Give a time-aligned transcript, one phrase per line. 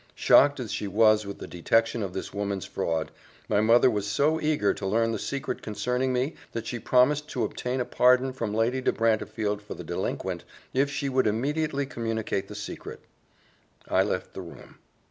[0.15, 3.11] Shocked as she was with the detection of this woman's fraud,
[3.47, 7.43] my mother was so eager to learn the secret concerning me, that she promised to
[7.43, 10.43] obtain a pardon from Lady de Brantefield for the delinquent,
[10.73, 13.01] if she would immediately communicate the secret.
[13.89, 14.79] I left the room.